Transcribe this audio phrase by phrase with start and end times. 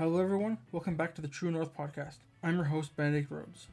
[0.00, 0.56] Hello, everyone.
[0.72, 2.20] Welcome back to the True North podcast.
[2.42, 3.68] I'm your host, Benedict Rhodes.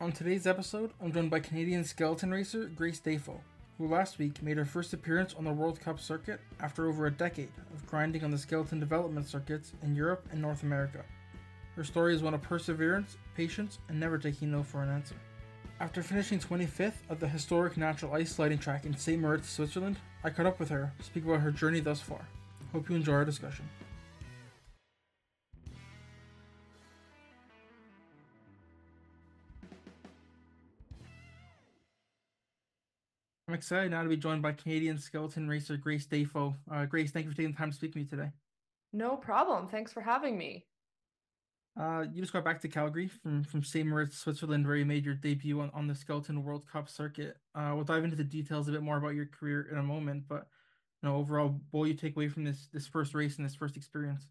[0.00, 3.40] On today's episode, I'm joined by Canadian skeleton racer Grace Dafoe,
[3.76, 7.10] who last week made her first appearance on the World Cup circuit after over a
[7.10, 11.04] decade of grinding on the skeleton development circuits in Europe and North America.
[11.74, 15.16] Her story is one of perseverance, patience, and never taking no for an answer.
[15.80, 19.20] After finishing 25th at the historic natural ice sliding track in St.
[19.20, 22.28] Moritz, Switzerland, I caught up with her to speak about her journey thus far.
[22.70, 23.68] Hope you enjoy our discussion.
[33.54, 36.56] I'm excited now to be joined by Canadian skeleton racer Grace Dafoe.
[36.68, 38.32] Uh, Grace, thank you for taking the time to speak to me today.
[38.92, 39.68] No problem.
[39.68, 40.66] Thanks for having me.
[41.78, 43.86] Uh, you just got back to Calgary from from St.
[43.86, 47.36] Moritz, Switzerland, where you made your debut on, on the Skeleton World Cup circuit.
[47.54, 50.24] Uh, we'll dive into the details a bit more about your career in a moment,
[50.28, 50.48] but
[51.00, 53.54] you know, overall, what will you take away from this this first race and this
[53.54, 54.26] first experience?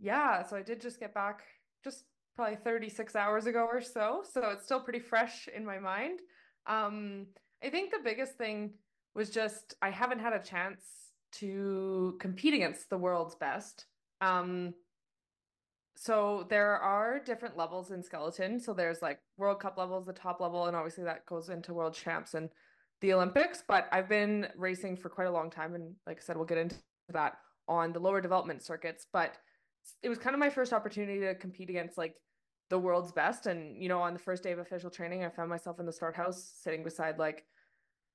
[0.00, 1.44] Yeah, so I did just get back
[1.84, 2.02] just
[2.34, 6.18] probably 36 hours ago or so, so it's still pretty fresh in my mind.
[6.66, 7.26] Um,
[7.64, 8.74] I think the biggest thing
[9.14, 10.84] was just I haven't had a chance
[11.38, 13.86] to compete against the world's best.
[14.20, 14.74] Um,
[15.96, 18.60] so there are different levels in skeleton.
[18.60, 21.94] So there's like World Cup levels, the top level, and obviously that goes into World
[21.94, 22.50] Champs and
[23.00, 23.62] the Olympics.
[23.66, 26.58] But I've been racing for quite a long time, and like I said, we'll get
[26.58, 26.76] into
[27.12, 27.34] that
[27.68, 29.06] on the lower development circuits.
[29.12, 29.36] But
[30.02, 32.16] it was kind of my first opportunity to compete against like
[32.70, 33.46] the world's best.
[33.46, 35.92] And you know, on the first day of official training, I found myself in the
[35.92, 37.44] start house sitting beside like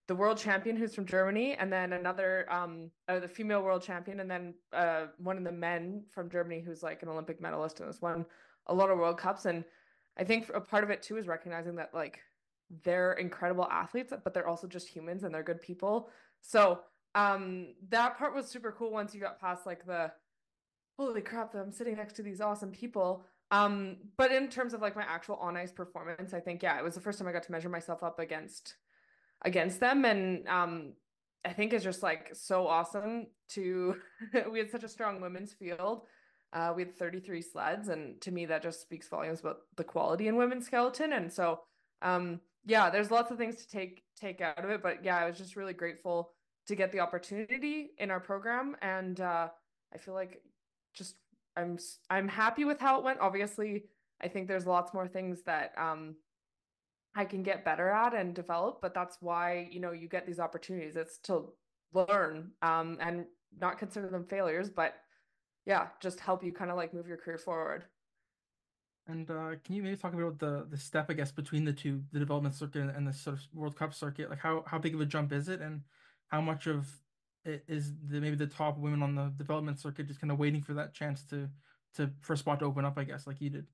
[0.09, 4.19] the world champion who's from Germany, and then another um uh, the female world champion,
[4.19, 7.87] and then uh one of the men from Germany who's like an Olympic medalist and
[7.87, 8.25] has won
[8.65, 9.45] a lot of World Cups.
[9.45, 9.63] And
[10.17, 12.19] I think a part of it too is recognizing that like
[12.83, 16.09] they're incredible athletes, but they're also just humans and they're good people.
[16.41, 16.79] So
[17.13, 20.11] um that part was super cool once you got past like the
[20.97, 23.25] holy crap I'm sitting next to these awesome people.
[23.51, 26.83] Um, but in terms of like my actual on ice performance, I think yeah, it
[26.83, 28.75] was the first time I got to measure myself up against
[29.43, 30.93] against them and um
[31.45, 33.95] I think it's just like so awesome to
[34.51, 36.01] we had such a strong women's field.
[36.51, 40.27] Uh, we had 33 sleds and to me that just speaks volumes about the quality
[40.27, 41.59] in women's skeleton and so
[42.01, 45.27] um yeah there's lots of things to take take out of it but yeah I
[45.27, 46.31] was just really grateful
[46.65, 49.49] to get the opportunity in our program and uh
[49.93, 50.41] I feel like
[50.95, 51.17] just
[51.55, 51.77] I'm
[52.09, 53.83] I'm happy with how it went obviously
[54.19, 56.15] I think there's lots more things that um
[57.15, 58.79] I can get better at and develop.
[58.81, 60.95] But that's why, you know, you get these opportunities.
[60.95, 61.53] It's to
[61.93, 63.25] learn um, and
[63.59, 64.95] not consider them failures, but
[65.65, 67.85] yeah, just help you kind of like move your career forward.
[69.07, 72.03] And uh, can you maybe talk about the the step, I guess, between the two,
[72.11, 74.29] the development circuit and the sort of World Cup circuit?
[74.29, 75.81] Like how how big of a jump is it, and
[76.27, 76.87] how much of
[77.43, 80.61] it is the maybe the top women on the development circuit just kind of waiting
[80.61, 81.49] for that chance to
[81.95, 83.65] to for a spot to open up, I guess, like you did.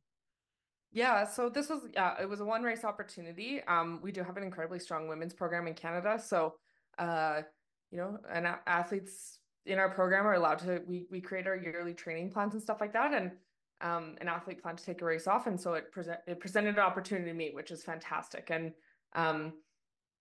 [0.96, 3.62] Yeah, so this was yeah, it was a one race opportunity.
[3.68, 6.54] Um, we do have an incredibly strong women's program in Canada, so
[6.98, 7.42] uh,
[7.92, 11.94] you know, and athletes in our program are allowed to we we create our yearly
[11.94, 13.32] training plans and stuff like that, and
[13.82, 16.76] um, an athlete planned to take a race off, and so it present it presented
[16.76, 18.48] an opportunity to me, which is fantastic.
[18.50, 18.72] And
[19.16, 19.52] um,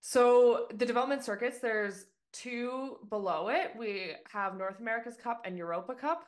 [0.00, 3.70] so the development circuits, there's two below it.
[3.78, 6.24] We have North America's Cup and Europa Cup.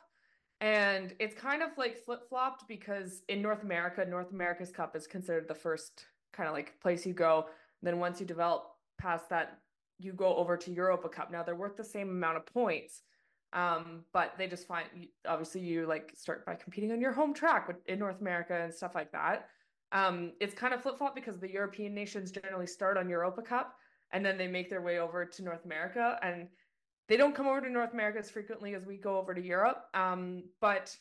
[0.59, 5.05] And it's kind of like flip flopped because in North America, North America's Cup is
[5.05, 7.45] considered the first kind of like place you go.
[7.81, 8.63] And then once you develop
[8.97, 9.59] past that,
[9.99, 11.31] you go over to Europa Cup.
[11.31, 13.01] Now they're worth the same amount of points,
[13.53, 14.87] um, but they just find
[15.27, 18.95] obviously you like start by competing on your home track in North America and stuff
[18.95, 19.47] like that.
[19.91, 23.75] Um, it's kind of flip flop because the European nations generally start on Europa Cup
[24.11, 26.19] and then they make their way over to North America.
[26.21, 26.47] And
[27.07, 29.85] they don't come over to North America as frequently as we go over to Europe.
[29.93, 30.95] Um, but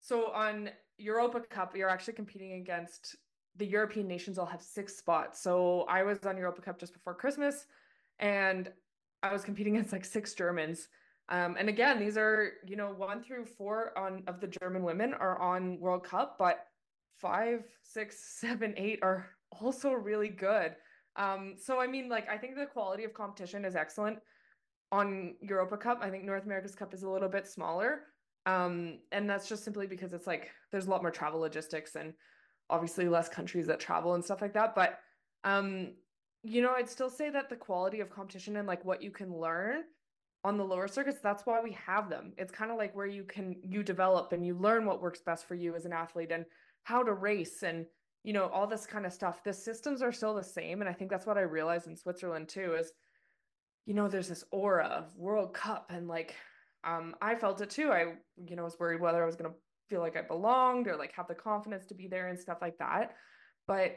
[0.00, 3.16] so on Europa Cup, you're actually competing against
[3.56, 5.40] the European nations all have six spots.
[5.42, 7.66] So I was on Europa Cup just before Christmas
[8.18, 8.70] and
[9.22, 10.88] I was competing against like six Germans.
[11.30, 15.12] Um, and again, these are, you know, one through four on of the German women
[15.12, 16.66] are on World Cup, but
[17.18, 19.26] five, six, seven, eight are
[19.60, 20.76] also really good.
[21.16, 24.20] Um, so I mean, like I think the quality of competition is excellent
[24.90, 25.98] on Europa Cup.
[26.02, 28.00] I think North America's Cup is a little bit smaller.
[28.46, 32.14] Um, and that's just simply because it's like there's a lot more travel logistics and
[32.70, 34.74] obviously less countries that travel and stuff like that.
[34.74, 34.98] But
[35.44, 35.92] um,
[36.42, 39.36] you know, I'd still say that the quality of competition and like what you can
[39.36, 39.82] learn
[40.44, 42.32] on the lower circuits, that's why we have them.
[42.38, 45.46] It's kind of like where you can you develop and you learn what works best
[45.46, 46.44] for you as an athlete and
[46.84, 47.84] how to race and
[48.24, 49.42] you know all this kind of stuff.
[49.44, 52.48] The systems are still the same, and I think that's what I realized in Switzerland
[52.48, 52.74] too.
[52.78, 52.92] Is
[53.88, 56.34] you know, there's this aura of World Cup and like
[56.84, 57.90] um I felt it too.
[57.90, 59.54] I, you know, was worried whether I was gonna
[59.88, 62.76] feel like I belonged or like have the confidence to be there and stuff like
[62.78, 63.16] that.
[63.66, 63.96] But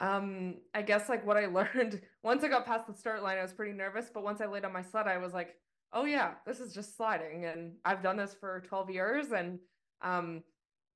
[0.00, 3.42] um I guess like what I learned once I got past the start line, I
[3.42, 5.50] was pretty nervous, but once I laid on my sled, I was like,
[5.92, 9.58] oh yeah, this is just sliding and I've done this for 12 years and
[10.00, 10.44] um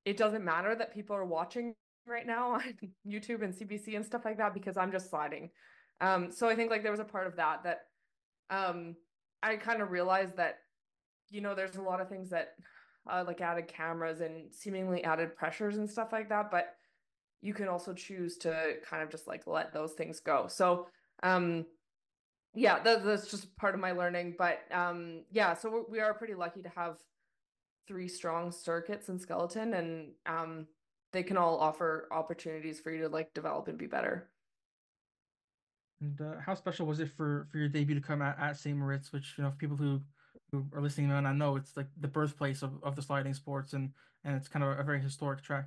[0.06, 1.74] it doesn't matter that people are watching
[2.06, 2.62] right now on
[3.06, 5.50] YouTube and CBC and stuff like that because I'm just sliding.
[6.00, 7.80] Um so I think like there was a part of that that
[8.50, 8.96] um
[9.42, 10.58] I kind of realized that
[11.30, 12.54] you know there's a lot of things that
[13.10, 16.74] uh, like added cameras and seemingly added pressures and stuff like that but
[17.42, 20.46] you can also choose to kind of just like let those things go.
[20.48, 20.88] So
[21.22, 21.66] um
[22.54, 26.34] yeah that, that's just part of my learning but um yeah so we are pretty
[26.34, 26.96] lucky to have
[27.86, 30.66] three strong circuits in skeleton and um
[31.12, 34.30] they can all offer opportunities for you to like develop and be better
[36.00, 38.76] and uh, how special was it for for your debut to come at, at st
[38.76, 40.00] moritz which you know for people who
[40.50, 43.72] who are listening and I know it's like the birthplace of, of the sliding sports
[43.72, 43.90] and
[44.24, 45.66] and it's kind of a very historic track.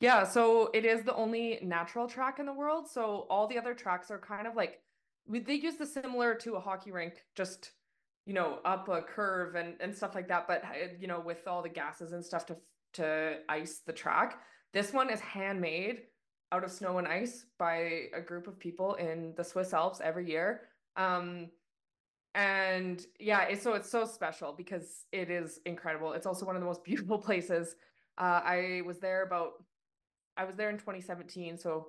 [0.00, 2.88] Yeah, so it is the only natural track in the world.
[2.88, 4.80] So all the other tracks are kind of like
[5.26, 7.70] we, they use the similar to a hockey rink, just
[8.26, 10.46] you know up a curve and and stuff like that.
[10.46, 10.64] But
[11.00, 12.56] you know with all the gases and stuff to
[12.94, 14.40] to ice the track.
[14.72, 16.02] This one is handmade
[16.52, 20.28] out of snow and ice by a group of people in the Swiss Alps every
[20.28, 20.62] year.
[20.96, 21.48] Um,
[22.34, 26.12] and yeah it's so it's so special because it is incredible.
[26.12, 27.76] It's also one of the most beautiful places.
[28.16, 29.52] Uh, i was there about
[30.36, 31.88] i was there in 2017 so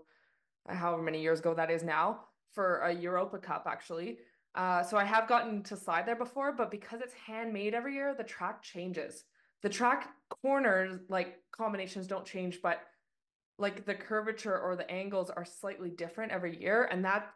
[0.68, 2.22] however many years ago that is now
[2.54, 4.18] for a europa cup actually.
[4.56, 8.16] Uh, so i have gotten to slide there before but because it's handmade every year
[8.18, 9.26] the track changes.
[9.62, 12.82] The track corners like combinations don't change but
[13.58, 17.32] like the curvature or the angles are slightly different every year and that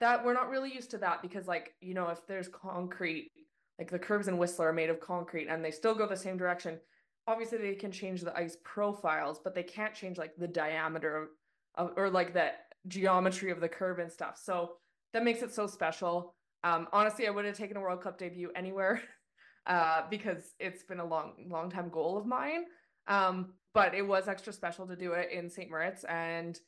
[0.00, 3.30] that we're not really used to that because like you know if there's concrete
[3.78, 6.36] like the curves in whistler are made of concrete and they still go the same
[6.36, 6.78] direction
[7.26, 11.28] obviously they can change the ice profiles but they can't change like the diameter
[11.76, 12.50] of, or like the
[12.88, 14.40] geometry of the curve and stuff.
[14.42, 14.72] So
[15.12, 16.34] that makes it so special.
[16.64, 19.02] Um honestly i would have taken a world cup debut anywhere
[19.66, 22.64] uh because it's been a long long time goal of mine.
[23.06, 26.60] Um but it was extra special to do it in st moritz and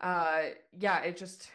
[0.00, 0.42] uh
[0.78, 1.48] yeah it just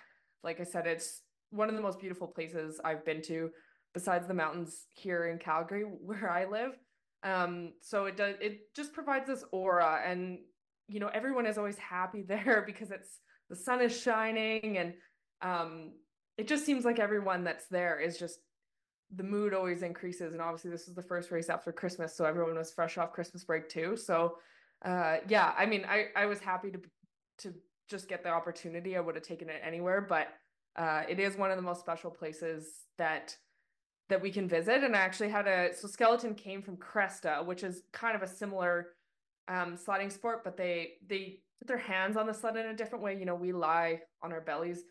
[0.46, 3.50] like I said, it's one of the most beautiful places I've been to,
[3.94, 6.78] besides the mountains here in Calgary, where I live.
[7.24, 10.38] Um, so it does it just provides this aura, and
[10.88, 13.20] you know everyone is always happy there because it's
[13.50, 14.94] the sun is shining, and
[15.42, 15.92] um,
[16.38, 18.40] it just seems like everyone that's there is just
[19.16, 20.34] the mood always increases.
[20.34, 23.44] And obviously, this is the first race after Christmas, so everyone was fresh off Christmas
[23.44, 23.98] break too.
[23.98, 24.38] So
[24.86, 26.80] uh, yeah, I mean, I I was happy to
[27.40, 27.54] to
[27.90, 30.02] just get the opportunity, I would have taken it anywhere.
[30.02, 30.28] But
[30.76, 32.68] uh, it is one of the most special places
[32.98, 33.36] that
[34.10, 34.84] that we can visit.
[34.84, 38.28] And I actually had a so skeleton came from Cresta, which is kind of a
[38.28, 38.90] similar
[39.48, 43.04] um, sledding sport, but they they put their hands on the sled in a different
[43.04, 43.18] way.
[43.18, 44.84] You know, we lie on our bellies,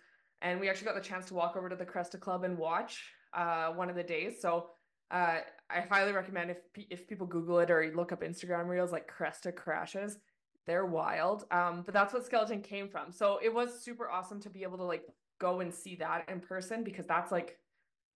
[0.42, 3.02] and we actually got the chance to walk over to the Cresta Club and watch
[3.32, 4.40] uh, one of the days.
[4.40, 4.70] So
[5.10, 5.38] uh,
[5.70, 6.58] I highly recommend if
[6.90, 10.18] if people Google it or look up Instagram reels like Cresta crashes
[10.66, 11.44] they're wild.
[11.50, 13.12] Um, but that's what skeleton came from.
[13.12, 15.04] So it was super awesome to be able to like
[15.40, 17.58] go and see that in person because that's like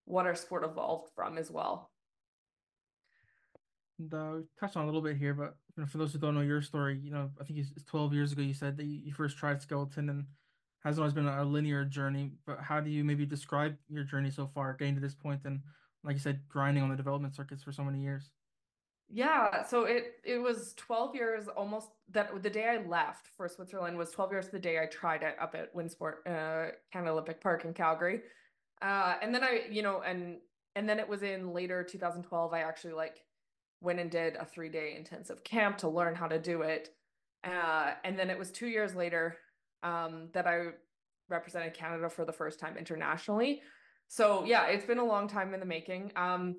[0.04, 1.90] what our sport evolved from as well.
[3.98, 6.34] And, uh, touched on a little bit here, but you know, for those who don't
[6.34, 9.12] know your story, you know, I think it's 12 years ago you said that you
[9.12, 10.24] first tried skeleton and
[10.84, 12.30] hasn't always been a linear journey.
[12.46, 15.60] But how do you maybe describe your journey so far, getting to this point, and
[16.04, 18.30] like you said, grinding on the development circuits for so many years?
[19.10, 23.96] Yeah, so it it was 12 years almost that the day I left for Switzerland
[23.96, 27.64] was 12 years the day I tried it up at Winsport uh Canada Olympic Park
[27.64, 28.22] in Calgary.
[28.82, 30.40] Uh and then I, you know, and
[30.74, 33.24] and then it was in later 2012 I actually like
[33.80, 36.90] went and did a 3-day intensive camp to learn how to do it.
[37.44, 39.38] Uh and then it was 2 years later
[39.82, 40.72] um that I
[41.30, 43.62] represented Canada for the first time internationally.
[44.08, 46.12] So yeah, it's been a long time in the making.
[46.16, 46.56] Um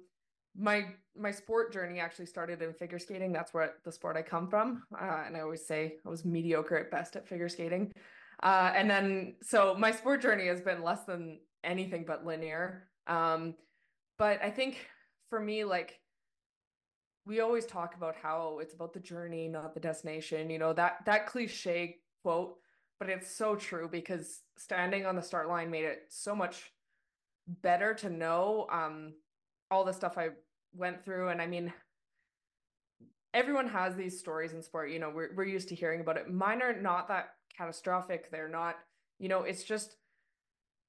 [0.57, 0.85] my
[1.17, 3.31] my sport journey actually started in figure skating.
[3.31, 6.77] That's where the sport I come from, uh, and I always say I was mediocre
[6.77, 7.91] at best at figure skating.
[8.41, 12.87] Uh, and then so my sport journey has been less than anything but linear.
[13.07, 13.55] Um,
[14.17, 14.87] but I think
[15.29, 15.99] for me, like
[17.25, 20.49] we always talk about how it's about the journey, not the destination.
[20.49, 22.55] You know that that cliche quote,
[22.99, 26.71] but it's so true because standing on the start line made it so much
[27.61, 29.13] better to know um,
[29.71, 30.29] all the stuff I
[30.75, 31.73] went through and I mean
[33.33, 36.31] everyone has these stories in sport, you know, we're we're used to hearing about it.
[36.31, 38.31] Mine are not that catastrophic.
[38.31, 38.75] They're not,
[39.19, 39.95] you know, it's just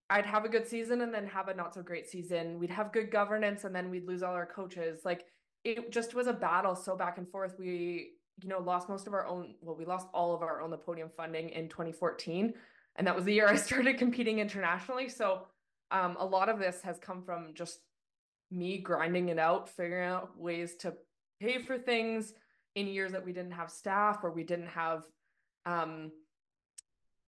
[0.08, 2.58] I'd have a good season and then have a not so great season.
[2.58, 5.00] We'd have good governance and then we'd lose all our coaches.
[5.04, 5.24] Like
[5.64, 7.56] it just was a battle so back and forth.
[7.58, 8.12] We
[8.42, 10.76] you know, lost most of our own, well, we lost all of our own the
[10.76, 12.54] podium funding in 2014.
[12.96, 15.08] And that was the year I started competing internationally.
[15.08, 15.46] So
[15.90, 17.80] um, a lot of this has come from just
[18.50, 20.94] me grinding it out, figuring out ways to
[21.40, 22.34] pay for things
[22.74, 25.04] in years that we didn't have staff or we didn't have
[25.66, 26.10] um,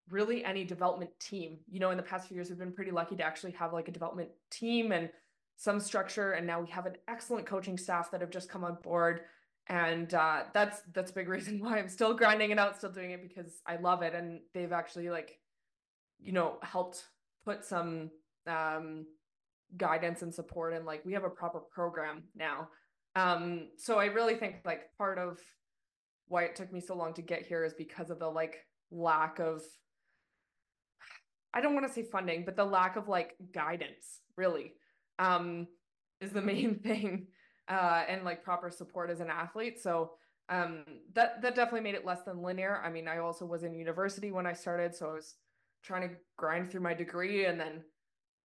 [0.09, 1.59] really any development team.
[1.71, 3.89] You know, in the past few years, we've been pretty lucky to actually have like
[3.89, 5.11] a development team and
[5.57, 6.33] some structure.
[6.33, 9.23] And now we have an excellent coaching staff that have just come on board.
[9.69, 13.13] And uh, that's that's a big reason why I'm still grinding it out, still doing
[13.13, 14.15] it because I love it.
[14.15, 15.39] And they've actually like,
[16.21, 17.05] you know, helped
[17.45, 18.11] put some
[18.47, 19.07] um
[19.77, 22.69] guidance and support and like we have a proper program now.
[23.15, 25.39] Um so i really think like part of
[26.29, 28.57] why it took me so long to get here is because of the like
[28.91, 29.63] lack of
[31.53, 34.73] i don't want to say funding but the lack of like guidance really
[35.19, 35.67] um
[36.23, 37.27] is the main thing
[37.69, 39.81] uh and like proper support as an athlete.
[39.81, 40.13] So
[40.49, 40.85] um
[41.15, 42.81] that that definitely made it less than linear.
[42.85, 45.35] I mean i also was in university when i started so i was
[45.83, 47.83] trying to grind through my degree and then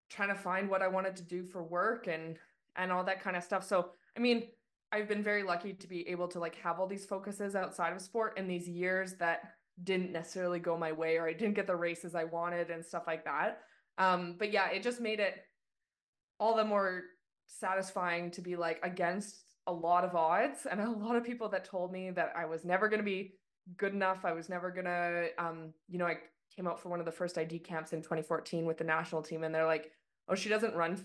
[0.10, 2.38] trying to find what I wanted to do for work and
[2.76, 3.66] and all that kind of stuff.
[3.66, 4.44] So, I mean,
[4.92, 8.02] I've been very lucky to be able to like have all these focuses outside of
[8.02, 9.42] sport in these years that
[9.84, 13.04] didn't necessarily go my way or I didn't get the races I wanted and stuff
[13.06, 13.60] like that.
[13.98, 15.36] Um, but yeah, it just made it
[16.40, 17.04] all the more
[17.48, 21.66] satisfying to be like against a lot of odds and a lot of people that
[21.66, 23.34] told me that I was never going to be
[23.76, 24.24] good enough.
[24.24, 26.18] I was never going to um, you know, I
[26.56, 29.44] came out for one of the first ID camps in 2014 with the national team
[29.44, 29.92] and they're like,
[30.28, 31.04] oh, she doesn't run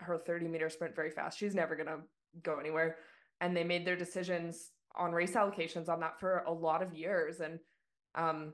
[0.00, 1.38] her 30 meter sprint very fast.
[1.38, 1.98] She's never going to
[2.42, 2.96] go anywhere.
[3.40, 7.40] And they made their decisions on race allocations on that for a lot of years.
[7.40, 7.58] And
[8.14, 8.52] um,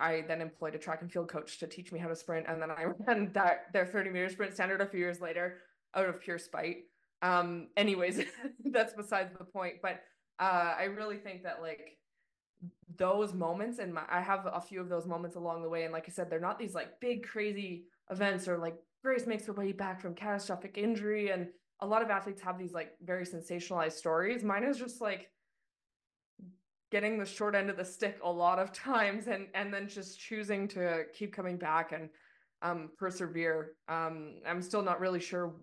[0.00, 2.46] I then employed a track and field coach to teach me how to sprint.
[2.48, 5.58] And then I ran that their 30 meter sprint standard a few years later
[5.94, 6.84] out of pure spite.
[7.22, 8.20] Um, anyways,
[8.66, 9.74] that's besides the point.
[9.82, 10.02] But
[10.38, 11.98] uh, I really think that like
[12.96, 15.84] those moments and I have a few of those moments along the way.
[15.84, 19.46] And like I said, they're not these like big crazy events or like Grace makes
[19.46, 21.30] her way back from catastrophic injury.
[21.30, 21.48] And
[21.80, 24.42] a lot of athletes have these like very sensationalized stories.
[24.42, 25.30] Mine is just like
[26.90, 30.18] getting the short end of the stick a lot of times and and then just
[30.18, 32.08] choosing to keep coming back and
[32.62, 33.72] um persevere.
[33.88, 35.54] Um I'm still not really sure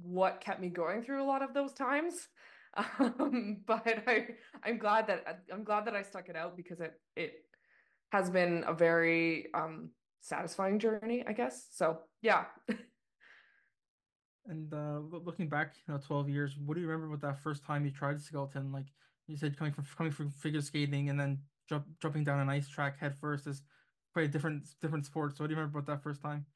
[0.00, 2.28] what kept me going through a lot of those times.
[2.98, 4.26] Um, but I
[4.62, 7.32] I'm glad that I'm glad that I stuck it out because it it
[8.12, 9.92] has been a very um
[10.26, 11.68] satisfying journey, I guess.
[11.70, 12.44] So yeah.
[14.46, 17.64] and uh, looking back, you know, twelve years, what do you remember about that first
[17.64, 18.72] time you tried skeleton?
[18.72, 18.86] Like
[19.26, 22.68] you said, coming from coming from figure skating and then jump, jumping down an ice
[22.68, 23.62] track head first is
[24.12, 25.36] quite a different different sport.
[25.36, 26.46] So what do you remember about that first time?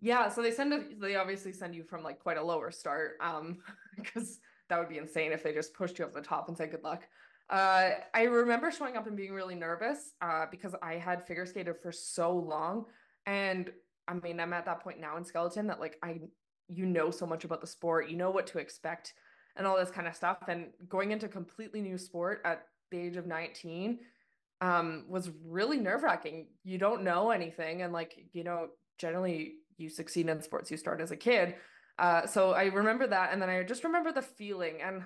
[0.00, 3.12] Yeah, so they send a, they obviously send you from like quite a lower start,
[3.20, 3.58] um,
[3.96, 4.38] because
[4.68, 6.82] that would be insane if they just pushed you up the top and said good
[6.82, 7.06] luck.
[7.50, 11.76] Uh, I remember showing up and being really nervous uh, because I had figure skated
[11.82, 12.86] for so long.
[13.26, 13.70] And
[14.08, 16.20] I mean, I'm at that point now in skeleton that like I,
[16.68, 19.14] you know, so much about the sport, you know what to expect
[19.56, 20.38] and all this kind of stuff.
[20.48, 23.98] And going into completely new sport at the age of 19
[24.60, 26.48] um, was really nerve wracking.
[26.64, 27.82] You don't know anything.
[27.82, 31.56] And like, you know, generally you succeed in sports you start as a kid.
[31.98, 33.32] Uh, so I remember that.
[33.32, 34.80] And then I just remember the feeling.
[34.82, 35.02] And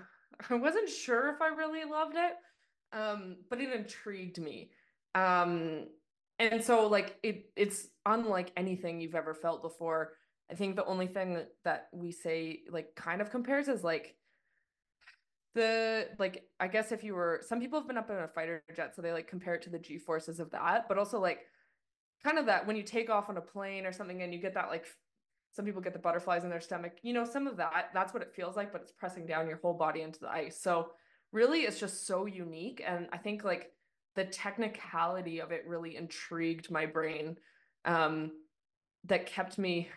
[0.51, 2.35] I wasn't sure if I really loved it,
[2.93, 4.71] um, but it intrigued me.
[5.15, 5.87] Um,
[6.39, 10.13] and so like it it's unlike anything you've ever felt before.
[10.51, 14.15] I think the only thing that, we say like kind of compares is like
[15.55, 18.63] the like I guess if you were some people have been up in a fighter
[18.75, 21.41] jet, so they like compare it to the G forces of that, but also like
[22.25, 24.55] kind of that when you take off on a plane or something and you get
[24.55, 24.87] that like
[25.59, 28.23] some people get the butterflies in their stomach you know some of that that's what
[28.23, 30.63] it feels like but it's pressing down your whole body into the ice.
[30.63, 30.93] So
[31.33, 33.73] really it's just so unique and i think like
[34.15, 37.37] the technicality of it really intrigued my brain
[37.87, 38.31] um
[39.05, 39.89] that kept me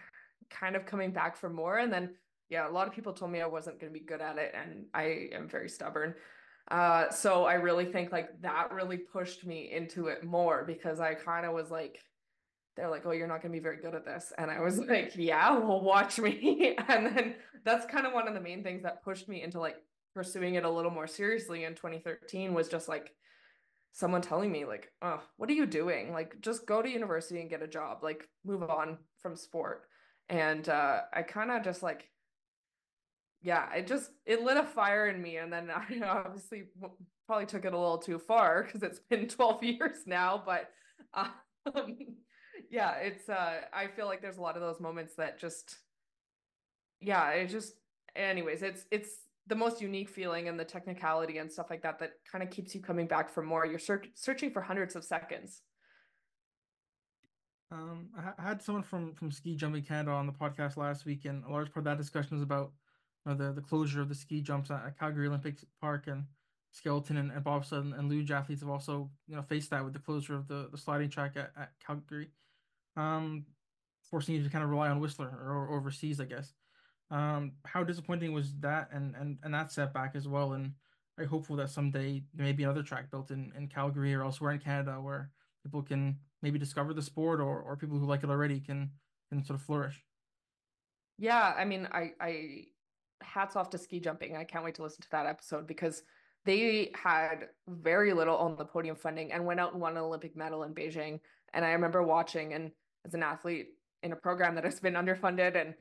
[0.50, 2.10] kind of coming back for more and then
[2.50, 4.52] yeah a lot of people told me i wasn't going to be good at it
[4.60, 6.16] and i am very stubborn.
[6.72, 11.14] Uh so i really think like that really pushed me into it more because i
[11.14, 12.00] kind of was like
[12.76, 14.32] they're like, oh, you're not going to be very good at this.
[14.38, 16.76] And I was like, yeah, well, watch me.
[16.88, 17.36] and then
[17.66, 19.78] that's kind of one of the main things that pushed me into like
[20.14, 23.12] pursuing it a little more seriously in 2013 was just like
[23.94, 26.14] someone telling me like, oh, what are you doing?
[26.14, 29.84] Like, just go to university and get a job, like move on from sport.
[30.30, 32.10] And uh, I kind of just like,
[33.42, 35.38] yeah, it just, it lit a fire in me.
[35.38, 36.64] And then I obviously
[37.28, 40.70] probably took it a little too far because it's been 12 years now, but
[41.14, 41.98] um,
[42.72, 45.78] yeah, it's uh I feel like there's a lot of those moments that just
[47.02, 47.74] yeah, it just
[48.16, 49.10] anyways, it's it's
[49.48, 52.74] the most unique feeling and the technicality and stuff like that that kind of keeps
[52.74, 53.66] you coming back for more.
[53.66, 53.80] You're
[54.16, 55.62] searching for hundreds of seconds.
[57.72, 61.44] Um, I had someone from from Ski Jumping Canada on the podcast last week, and
[61.44, 62.72] a large part of that discussion was about
[63.26, 66.26] you know, the the closure of the ski jumps at, at Calgary Olympic Park and
[66.72, 69.94] skeleton and, and bobsled and, and luge athletes have also you know faced that with
[69.94, 72.30] the closure of the, the sliding track at, at Calgary,
[72.96, 73.46] um,
[74.10, 76.54] forcing you to kind of rely on Whistler or, or overseas, I guess.
[77.10, 80.54] Um, how disappointing was that and, and and that setback as well?
[80.54, 80.74] And
[81.18, 84.52] I'm hopeful that someday there may be another track built in, in Calgary or elsewhere
[84.52, 85.32] in Canada where
[85.64, 88.92] people can maybe discover the sport or, or people who like it already can
[89.30, 90.02] can sort of flourish.
[91.18, 92.66] Yeah, I mean, I I
[93.22, 94.36] hats off to ski jumping.
[94.36, 96.04] I can't wait to listen to that episode because
[96.46, 100.36] they had very little own the podium funding and went out and won an Olympic
[100.36, 101.20] medal in Beijing.
[101.54, 102.72] And I remember watching and
[103.06, 103.70] as an athlete
[104.04, 105.74] in a program that has been underfunded and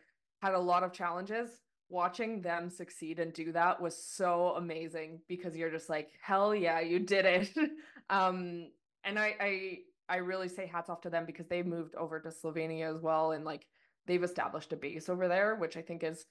[0.42, 1.50] had a lot of challenges,
[1.88, 6.80] watching them succeed and do that was so amazing because you're just like, hell yeah,
[6.80, 7.50] you did it.
[8.10, 8.68] um,
[9.04, 12.28] and I, I I really say hats off to them because they moved over to
[12.30, 13.66] Slovenia as well and like
[14.06, 16.26] they've established a base over there, which I think is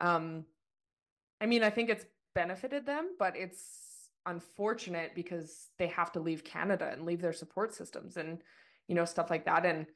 [0.00, 0.44] um
[1.40, 2.04] I mean, I think it's
[2.34, 7.74] benefited them, but it's unfortunate because they have to leave Canada and leave their support
[7.74, 8.38] systems and
[8.88, 9.86] you know stuff like that and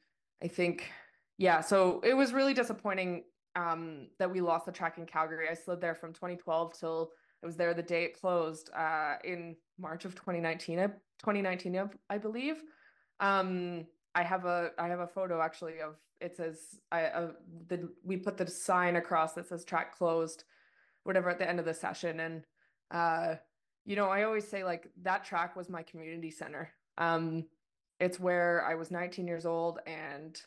[0.43, 0.89] I think
[1.37, 3.23] yeah, so it was really disappointing
[3.55, 5.47] um that we lost the track in Calgary.
[5.49, 7.11] I slid there from 2012 till
[7.43, 12.61] I was there the day it closed uh in March of 2019 2019 I believe
[13.21, 17.31] um, I have a I have a photo actually of it says I uh,
[17.67, 20.43] the we put the sign across that says track closed,
[21.03, 22.43] whatever at the end of the session, and
[22.89, 23.35] uh,
[23.85, 26.73] you know I always say like that track was my community center.
[26.97, 27.45] Um,
[28.01, 30.41] it's where I was 19 years old and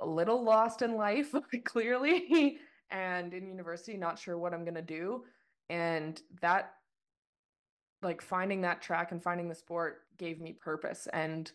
[0.00, 1.32] a little lost in life
[1.64, 2.58] clearly,
[2.90, 5.24] and in university not sure what I'm gonna do,
[5.70, 6.72] and that
[8.02, 11.50] like finding that track and finding the sport gave me purpose and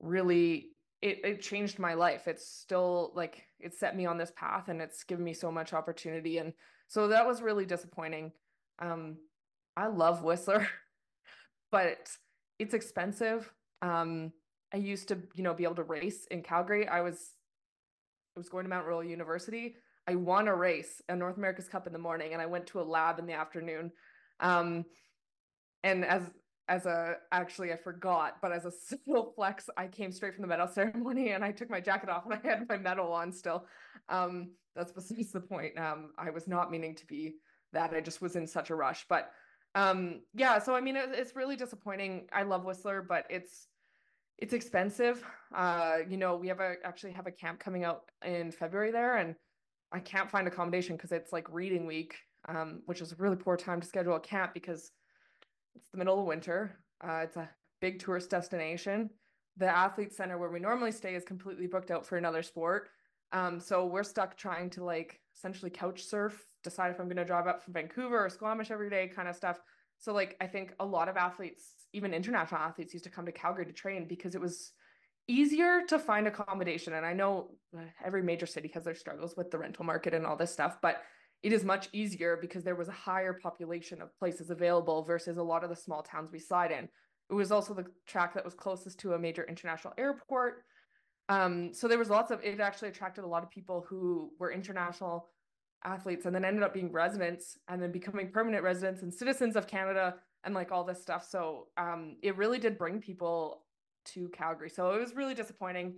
[0.00, 0.66] really
[1.00, 2.28] it, it changed my life.
[2.28, 5.72] It's still like it set me on this path and it's given me so much
[5.72, 6.38] opportunity.
[6.38, 6.52] And
[6.88, 8.32] so that was really disappointing.
[8.80, 9.16] Um
[9.76, 10.66] i love whistler
[11.70, 12.08] but
[12.58, 13.48] it's expensive
[13.82, 14.32] um
[14.72, 17.34] i used to you know be able to race in calgary i was
[18.36, 21.86] i was going to mount royal university i won a race a north america's cup
[21.86, 23.90] in the morning and i went to a lab in the afternoon
[24.40, 24.84] um
[25.84, 26.22] and as
[26.68, 30.48] as a actually I forgot, but as a civil flex, I came straight from the
[30.48, 33.66] medal ceremony and I took my jacket off and I had my medal on still.
[34.08, 35.78] Um, that's besides the point.
[35.78, 37.36] Um, I was not meaning to be
[37.72, 37.94] that.
[37.94, 39.06] I just was in such a rush.
[39.08, 39.30] But
[39.74, 42.28] um, yeah, so I mean, it, it's really disappointing.
[42.32, 43.66] I love Whistler, but it's
[44.38, 45.24] it's expensive.
[45.54, 49.16] Uh, you know, we have a actually have a camp coming out in February there,
[49.16, 49.34] and
[49.92, 52.16] I can't find accommodation because it's like reading week,
[52.48, 54.90] um, which is a really poor time to schedule a camp because
[55.74, 56.78] it's the middle of winter.
[57.02, 57.48] Uh, it's a
[57.80, 59.10] big tourist destination.
[59.56, 62.90] The athlete center where we normally stay is completely booked out for another sport.
[63.32, 67.24] Um, so we're stuck trying to like essentially couch surf, decide if I'm going to
[67.24, 69.58] drive up from Vancouver or Squamish every day, kind of stuff.
[69.98, 73.32] So like I think a lot of athletes, even international athletes, used to come to
[73.32, 74.72] Calgary to train because it was
[75.26, 76.94] easier to find accommodation.
[76.94, 80.24] And I know uh, every major city has their struggles with the rental market and
[80.24, 81.02] all this stuff, but
[81.42, 85.42] it is much easier because there was a higher population of places available versus a
[85.42, 86.88] lot of the small towns we slide in.
[87.30, 90.64] It was also the track that was closest to a major international airport.
[91.28, 94.50] Um, so there was lots of it actually attracted a lot of people who were
[94.50, 95.28] international
[95.84, 99.66] athletes and then ended up being residents and then becoming permanent residents and citizens of
[99.66, 101.26] Canada and like all this stuff.
[101.28, 103.64] So um, it really did bring people
[104.06, 104.70] to Calgary.
[104.70, 105.94] So it was really disappointing.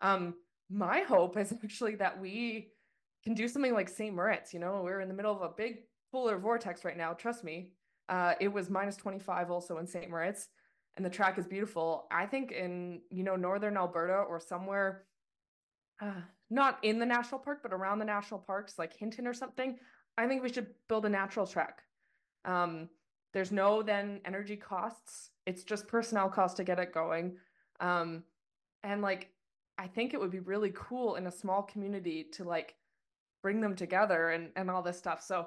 [0.00, 0.34] Um,
[0.70, 2.68] my hope is actually that we
[3.24, 4.14] can do something like St.
[4.14, 4.52] Moritz.
[4.52, 7.12] You know, we're in the middle of a big polar vortex right now.
[7.12, 7.72] Trust me.
[8.08, 10.10] Uh, it was minus 25 also in St.
[10.10, 10.48] Moritz,
[10.96, 12.06] and the track is beautiful.
[12.10, 15.04] I think in, you know, northern Alberta or somewhere,
[16.02, 19.78] uh, not in the national park, but around the national parks, like Hinton or something,
[20.16, 21.82] I think we should build a natural track.
[22.44, 22.88] Um,
[23.32, 25.30] there's no then energy costs.
[25.46, 27.36] It's just personnel cost to get it going.
[27.80, 28.22] Um,
[28.82, 29.30] and like,
[29.76, 32.76] I think it would be really cool in a small community to like
[33.44, 35.46] bring them together and and all this stuff so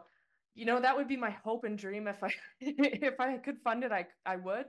[0.53, 2.31] you know that would be my hope and dream if i
[2.61, 4.65] if i could fund it i i would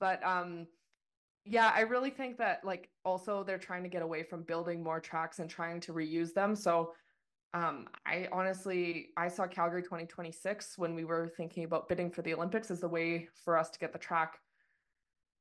[0.00, 0.66] but um
[1.44, 5.00] yeah i really think that like also they're trying to get away from building more
[5.00, 6.92] tracks and trying to reuse them so
[7.54, 12.32] um i honestly i saw calgary 2026 when we were thinking about bidding for the
[12.32, 14.38] olympics as the way for us to get the track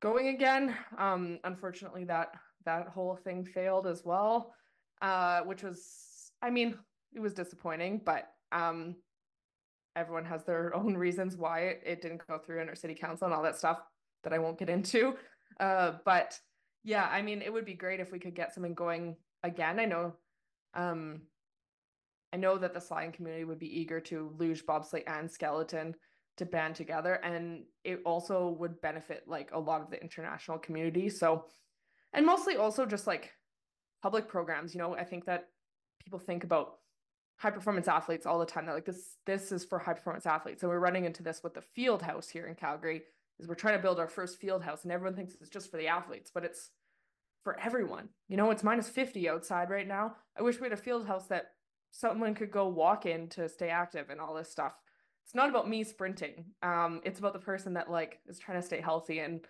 [0.01, 2.29] going again um unfortunately that
[2.65, 4.53] that whole thing failed as well
[5.01, 6.75] uh which was i mean
[7.13, 8.95] it was disappointing, but um,
[9.95, 13.25] everyone has their own reasons why it, it didn't go through in our city council
[13.25, 13.79] and all that stuff
[14.23, 15.15] that I won't get into.
[15.59, 16.39] Uh, but
[16.83, 19.79] yeah, I mean, it would be great if we could get something going again.
[19.79, 20.13] I know,
[20.73, 21.21] um,
[22.33, 25.95] I know that the sliding community would be eager to luge, bobsleigh, and skeleton
[26.37, 31.09] to band together, and it also would benefit like a lot of the international community.
[31.09, 31.45] So,
[32.13, 33.31] and mostly also just like
[34.01, 34.73] public programs.
[34.73, 35.49] You know, I think that
[36.03, 36.77] people think about
[37.37, 38.65] high performance athletes all the time.
[38.65, 41.53] They're like, this this is for high performance athletes, and we're running into this with
[41.53, 43.03] the field house here in Calgary.
[43.39, 45.77] Is we're trying to build our first field house, and everyone thinks it's just for
[45.77, 46.69] the athletes, but it's
[47.43, 48.09] for everyone.
[48.27, 50.15] You know, it's minus 50 outside right now.
[50.37, 51.51] I wish we had a field house that
[51.91, 54.73] someone could go walk in to stay active and all this stuff.
[55.25, 56.45] It's not about me sprinting.
[56.61, 59.41] Um, it's about the person that like is trying to stay healthy and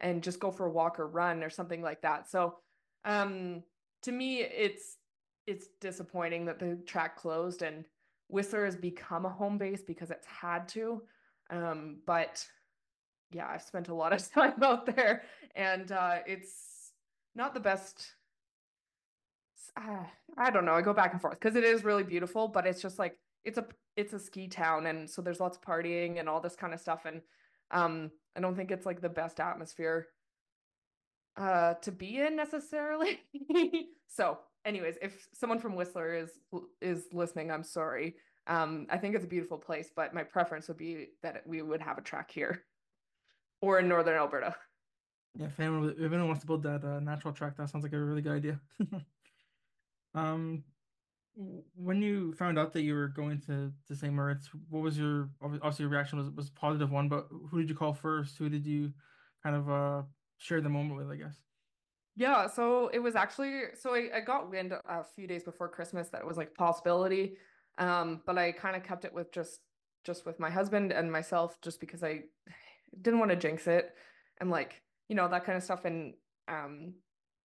[0.00, 2.28] and just go for a walk or run or something like that.
[2.28, 2.56] So
[3.04, 3.62] um
[4.02, 4.96] to me it's
[5.46, 7.84] it's disappointing that the track closed and
[8.28, 11.02] Whistler has become a home base because it's had to.
[11.50, 12.44] Um, but
[13.34, 15.22] yeah, I've spent a lot of time out there
[15.54, 16.92] and uh, it's
[17.34, 18.14] not the best
[19.76, 20.04] uh,
[20.36, 20.74] I don't know.
[20.74, 23.58] I go back and forth because it is really beautiful, but it's just like it's
[23.58, 23.66] a
[23.96, 26.80] it's a ski town, and so there's lots of partying and all this kind of
[26.80, 27.20] stuff, and
[27.70, 30.08] um, I don't think it's like the best atmosphere
[31.38, 33.20] uh to be in necessarily.
[34.08, 36.30] so, anyways, if someone from Whistler is
[36.80, 38.16] is listening, I'm sorry.
[38.46, 41.80] Um, I think it's a beautiful place, but my preference would be that we would
[41.80, 42.64] have a track here
[43.62, 44.54] or in northern Alberta.
[45.34, 47.94] Yeah, if anyone, if anyone wants to build that uh, natural track, that sounds like
[47.94, 48.60] a really good idea.
[50.14, 50.64] Um,
[51.34, 54.12] when you found out that you were going to to St.
[54.12, 57.68] Moritz, what was your obviously your reaction was was a positive one, but who did
[57.68, 58.36] you call first?
[58.36, 58.92] Who did you
[59.42, 60.02] kind of uh
[60.36, 61.36] share the moment with, I guess?
[62.14, 66.10] Yeah, so it was actually so I, I got wind a few days before Christmas
[66.10, 67.36] that it was like a possibility.
[67.78, 69.60] Um, but I kind of kept it with just
[70.04, 72.24] just with my husband and myself just because I
[73.00, 73.94] didn't want to jinx it
[74.40, 75.84] and like, you know, that kind of stuff.
[75.84, 76.14] And
[76.48, 76.94] um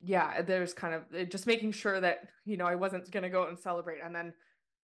[0.02, 3.44] yeah, there's kind of just making sure that, you know, I wasn't going to go
[3.44, 4.34] out and celebrate and then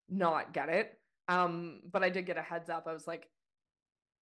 [0.10, 0.97] not get it.
[1.28, 2.88] Um, but I did get a heads up.
[2.88, 3.30] I was like,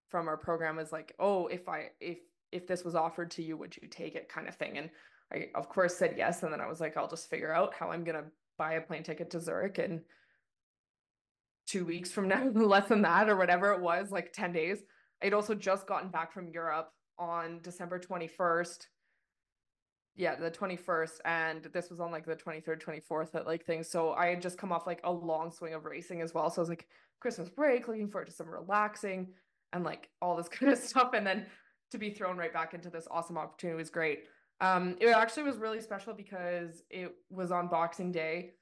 [0.09, 2.18] from our program is like, oh, if I, if,
[2.50, 4.79] if this was offered to you, would you take it kind of thing?
[4.79, 4.90] And
[5.33, 6.42] I, of course, said yes.
[6.42, 8.81] And then I was like, I'll just figure out how I'm going to buy a
[8.81, 10.00] plane ticket to Zurich and
[11.68, 14.79] two weeks from now, less than that or whatever it was, like 10 days.
[15.22, 18.87] I'd also just gotten back from Europe on December 21st
[20.16, 23.88] yeah the 21st and this was on like the 23rd 24th at like things.
[23.88, 26.50] So i had just come off like a long swing of racing as well.
[26.50, 26.87] So i was like
[27.20, 29.28] christmas break looking forward to some relaxing
[29.72, 31.11] and like all this kind of stuff.
[31.14, 31.46] And then
[31.92, 34.24] to be thrown right back into this awesome opportunity was great.
[34.61, 38.52] Um it actually was really special because it was on boxing day.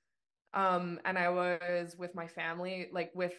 [0.54, 3.34] Um and i was with my family like with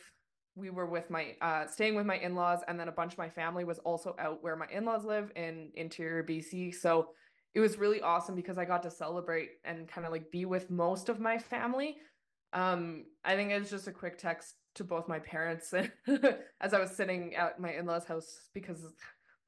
[0.55, 3.29] we were with my uh staying with my in-laws and then a bunch of my
[3.29, 7.09] family was also out where my in-laws live in interior bc so
[7.53, 10.69] it was really awesome because I got to celebrate and kind of like be with
[10.69, 11.97] most of my family.
[12.53, 15.73] Um, I think it was just a quick text to both my parents
[16.61, 18.83] as I was sitting at my in-laws house because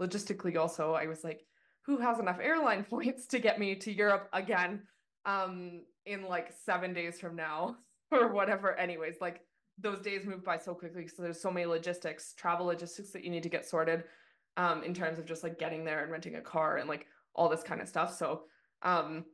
[0.02, 1.42] logistically also I was like,
[1.86, 4.84] who has enough airline points to get me to Europe again
[5.26, 7.76] um in like seven days from now
[8.12, 8.76] or whatever.
[8.76, 9.42] Anyways, like
[9.78, 13.32] those days move by so quickly so there's so many logistics, travel logistics that you
[13.32, 14.04] need to get sorted
[14.58, 17.50] um in terms of just like getting there and renting a car and like all
[17.50, 18.16] this kind of stuff.
[18.16, 18.44] So
[18.84, 19.26] um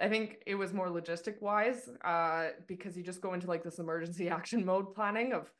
[0.00, 3.80] I think it was more logistic wise, uh, because you just go into like this
[3.80, 5.50] emergency action mode planning of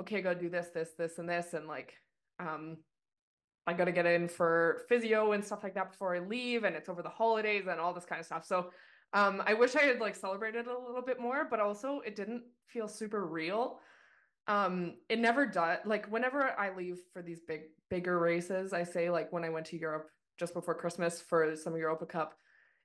[0.00, 1.94] okay, go do this, this, this, and this, and like
[2.38, 2.76] um
[3.66, 6.88] I gotta get in for physio and stuff like that before I leave, and it's
[6.88, 8.44] over the holidays and all this kind of stuff.
[8.46, 8.70] So
[9.12, 12.42] um I wish I had like celebrated a little bit more, but also it didn't
[12.66, 13.80] feel super real.
[14.46, 19.10] Um, it never does like whenever I leave for these big bigger races, I say
[19.10, 22.34] like when I went to Europe just before Christmas for some Europa Cup,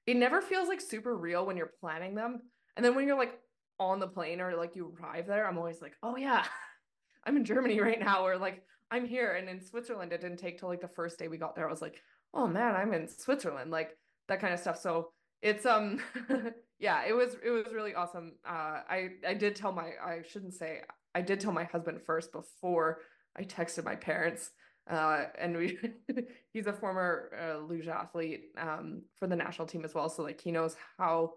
[0.05, 2.41] it never feels like super real when you're planning them.
[2.75, 3.39] And then when you're like
[3.79, 6.45] on the plane or like you arrive there, I'm always like, oh yeah,
[7.25, 9.33] I'm in Germany right now, or like I'm here.
[9.33, 11.67] And in Switzerland, it didn't take till like the first day we got there.
[11.67, 12.01] I was like,
[12.33, 14.79] oh man, I'm in Switzerland, like that kind of stuff.
[14.79, 15.11] So
[15.43, 15.99] it's um
[16.79, 18.33] yeah, it was it was really awesome.
[18.47, 20.81] Uh I I did tell my I shouldn't say
[21.13, 23.01] I did tell my husband first before
[23.37, 24.51] I texted my parents
[24.89, 25.77] uh, and we
[26.53, 30.09] he's a former uh, luge athlete um, for the national team as well.
[30.09, 31.33] So like he knows how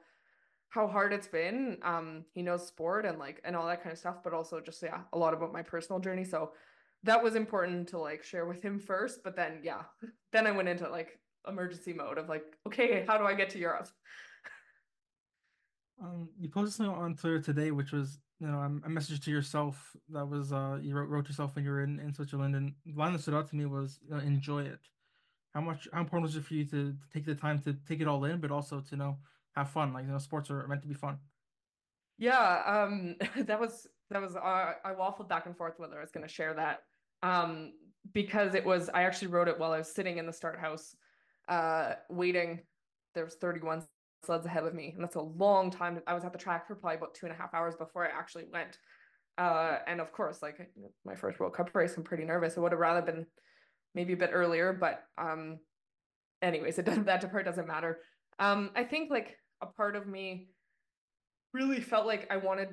[0.68, 1.78] how hard it's been.
[1.82, 4.82] Um he knows sport and like and all that kind of stuff but also just
[4.82, 6.24] yeah a lot about my personal journey.
[6.24, 6.52] So
[7.02, 9.82] that was important to like share with him first but then yeah
[10.32, 13.58] then i went into like emergency mode of like okay how do i get to
[13.58, 13.88] europe
[16.02, 19.96] um you posted something on twitter today which was you know a message to yourself
[20.10, 22.92] that was uh you wrote, wrote yourself when you were in, in Switzerland, and the
[22.94, 24.80] line that stood out to me was you know, enjoy it.
[25.54, 28.00] How much how important was it for you to, to take the time to take
[28.00, 29.16] it all in, but also to know
[29.54, 29.92] have fun?
[29.92, 31.18] Like you know, sports are meant to be fun.
[32.18, 36.10] Yeah, um, that was that was uh, I waffled back and forth whether I was
[36.10, 36.82] going to share that
[37.22, 37.72] um,
[38.12, 40.94] because it was I actually wrote it while I was sitting in the start house,
[41.48, 42.60] uh, waiting.
[43.14, 43.84] There was 31
[44.24, 46.00] sleds ahead of me, and that's a long time.
[46.06, 48.10] I was at the track for probably about two and a half hours before I
[48.10, 48.78] actually went.
[49.38, 50.58] Uh, and of course, like
[51.04, 52.56] my first World Cup race, I'm pretty nervous.
[52.56, 53.26] I would have rather been
[53.94, 55.58] maybe a bit earlier, but um,
[56.42, 57.98] anyways, it doesn't that part doesn't matter.
[58.38, 60.48] Um, I think like a part of me
[61.52, 62.68] really felt like I wanted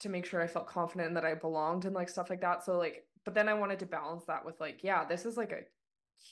[0.00, 2.64] to make sure I felt confident and that I belonged and like stuff like that.
[2.64, 5.52] So like, but then I wanted to balance that with like, yeah, this is like
[5.52, 5.62] a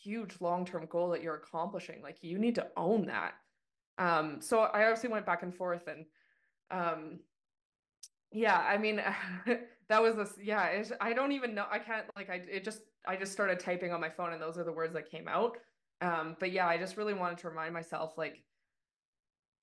[0.03, 2.03] huge long-term goal that you're accomplishing.
[2.03, 3.35] Like you need to own that.
[3.99, 6.05] Um, so I obviously went back and forth and
[6.71, 7.21] um
[8.33, 9.03] yeah, I mean
[9.89, 13.17] that was this yeah, I don't even know I can't like I it just I
[13.17, 15.57] just started typing on my phone and those are the words that came out.
[16.01, 18.43] Um, but yeah, I just really wanted to remind myself like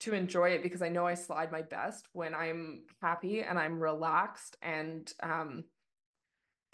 [0.00, 3.78] to enjoy it because I know I slide my best when I'm happy and I'm
[3.78, 5.64] relaxed and um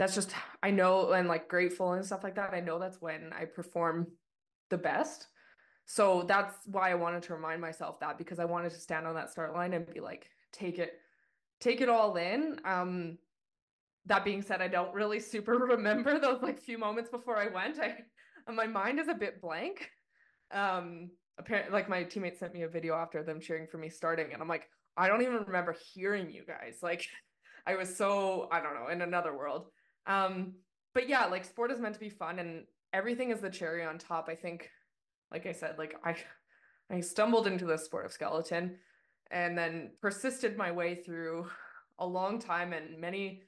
[0.01, 0.33] that's just
[0.63, 2.55] I know and like grateful and stuff like that.
[2.55, 4.07] I know that's when I perform
[4.71, 5.27] the best.
[5.85, 9.15] So that's why I wanted to remind myself that because I wanted to stand on
[9.17, 10.95] that start line and be like take it
[11.61, 12.59] take it all in.
[12.65, 13.19] Um
[14.07, 17.79] that being said, I don't really super remember those like few moments before I went.
[17.79, 17.99] I
[18.51, 19.91] my mind is a bit blank.
[20.51, 24.31] Um apparently like my teammate sent me a video after them cheering for me starting
[24.35, 27.07] and i'm like i don't even remember hearing you guys like
[27.67, 29.71] i was so i don't know in another world
[30.07, 30.55] um
[30.95, 33.99] but yeah like sport is meant to be fun and everything is the cherry on
[33.99, 34.71] top i think.
[35.33, 36.17] Like i said like i
[36.91, 38.77] i stumbled into the sport of skeleton
[39.31, 41.49] and then persisted my way through
[42.01, 43.43] a long time and many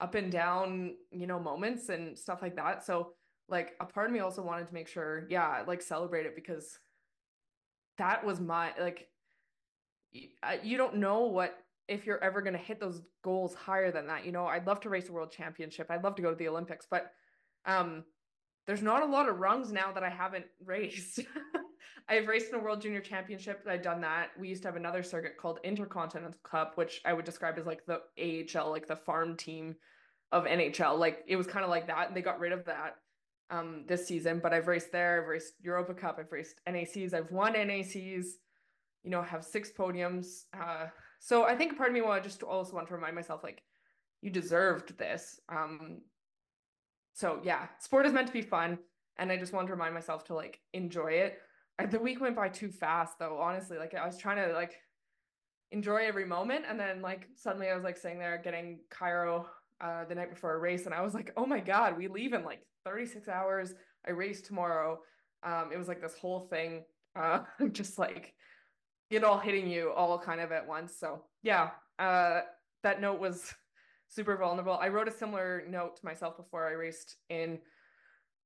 [0.00, 2.84] up and down you know moments and stuff like that.
[2.84, 3.12] So
[3.48, 6.78] like a part of me also wanted to make sure yeah like celebrate it because
[7.96, 9.08] that was my like
[10.62, 11.56] you don't know what
[11.88, 14.80] if you're ever going to hit those goals higher than that you know i'd love
[14.80, 17.12] to race a world championship i'd love to go to the olympics but
[17.66, 18.04] um
[18.66, 21.20] there's not a lot of rungs now that i haven't raced
[22.08, 25.02] i've raced in a world junior championship i've done that we used to have another
[25.02, 29.36] circuit called intercontinental cup which i would describe as like the ahl like the farm
[29.36, 29.74] team
[30.32, 32.96] of nhl like it was kind of like that and they got rid of that
[33.50, 37.30] um, this season, but I've raced there, I've raced Europa Cup, I've raced NACs, I've
[37.30, 38.26] won NACs,
[39.02, 40.44] you know, have six podiums.
[40.58, 40.86] Uh,
[41.24, 43.62] so I think part of me will just also want to remind myself, like,
[44.20, 45.40] you deserved this.
[45.48, 46.02] Um,
[47.14, 48.78] so yeah, sport is meant to be fun,
[49.16, 51.38] and I just want to remind myself to like enjoy it.
[51.78, 53.38] I, the week went by too fast, though.
[53.40, 54.74] Honestly, like I was trying to like
[55.70, 59.46] enjoy every moment, and then like suddenly I was like sitting there getting chiro
[59.80, 62.34] uh, the night before a race, and I was like, oh my god, we leave
[62.34, 63.72] in like 36 hours.
[64.06, 65.00] I race tomorrow.
[65.42, 66.84] Um, it was like this whole thing,
[67.16, 68.34] uh, just like
[69.10, 70.96] it all hitting you all kind of at once.
[70.98, 72.40] So yeah, uh,
[72.82, 73.52] that note was
[74.08, 74.78] super vulnerable.
[74.80, 77.58] I wrote a similar note to myself before I raced in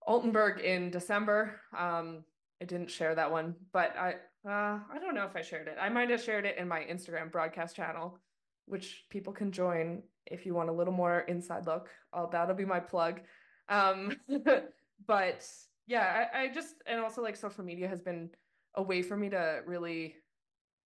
[0.06, 1.60] Altenberg in December.
[1.76, 2.24] Um,
[2.60, 4.14] I didn't share that one, but I
[4.48, 5.76] uh, I don't know if I shared it.
[5.80, 8.18] I might have shared it in my Instagram broadcast channel,
[8.66, 11.88] which people can join if you want a little more inside look.
[12.12, 13.20] I'll, that'll be my plug.
[13.68, 14.16] Um,
[15.06, 15.46] but
[15.86, 18.30] yeah, I, I just and also like social media has been
[18.74, 20.14] a way for me to really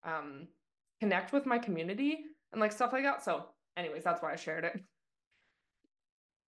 [0.04, 0.48] um
[1.00, 3.24] connect with my community and like stuff like that.
[3.24, 4.80] So, anyways, that's why I shared it.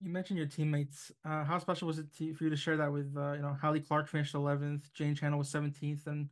[0.01, 1.11] You mentioned your teammates.
[1.25, 3.57] Uh, how special was it to, for you to share that with, uh, you know,
[3.61, 6.29] Hallie Clarke finished 11th, Jane Channell was 17th, and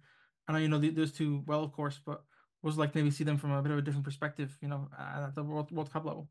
[0.47, 2.23] I know you know those two well, of course, but
[2.63, 5.35] was like maybe see them from a bit of a different perspective, you know, at
[5.35, 6.29] the World World Cup level.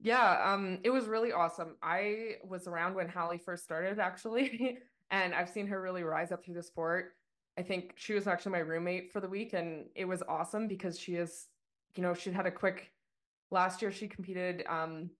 [0.00, 1.76] Yeah, um, it was really awesome.
[1.82, 4.78] I was around when Hallie first started, actually,
[5.10, 7.12] and I've seen her really rise up through the sport.
[7.58, 10.98] I think she was actually my roommate for the week, and it was awesome because
[10.98, 11.48] she is,
[11.94, 12.90] you know, she had a quick.
[13.50, 15.10] Last year, she competed um,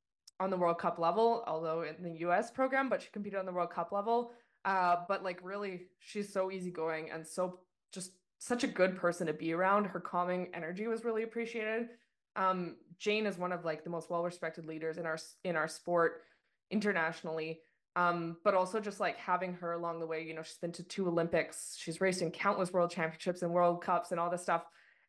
[0.41, 2.51] on the World Cup level, although in the U.S.
[2.51, 4.33] program, but she competed on the World Cup level.
[4.65, 7.61] Uh, but like, really, she's so easygoing and so
[7.93, 9.85] just such a good person to be around.
[9.85, 11.89] Her calming energy was really appreciated
[12.37, 16.23] um, Jane is one of like the most well-respected leaders in our in our sport
[16.71, 17.61] internationally.
[17.95, 20.83] Um, but also just like having her along the way, you know, she's been to
[20.83, 24.65] two Olympics, she's raced in countless world championships and world cups and all this stuff.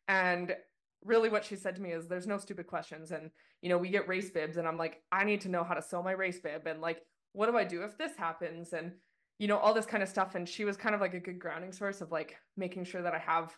[0.06, 0.54] And
[1.02, 3.10] really what she said to me is there's no stupid questions.
[3.10, 3.30] And,
[3.62, 5.82] you know, we get race bibs and I'm like, I need to know how to
[5.82, 7.00] sew my race bib and like,
[7.32, 8.72] what do I do if this happens?
[8.72, 8.92] And,
[9.38, 10.34] you know, all this kind of stuff.
[10.34, 13.14] And she was kind of like a good grounding source of like making sure that
[13.14, 13.56] I have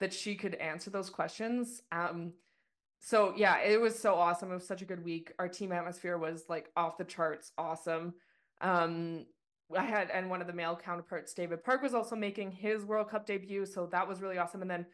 [0.00, 1.82] that she could answer those questions.
[1.92, 2.32] Um,
[3.00, 4.50] so yeah, it was so awesome.
[4.50, 5.32] It was such a good week.
[5.38, 8.14] Our team atmosphere was like off the charts awesome.
[8.64, 9.26] Um,
[9.76, 13.10] I had and one of the male counterparts, David Park, was also making his World
[13.10, 14.62] Cup debut, so that was really awesome.
[14.62, 14.86] And then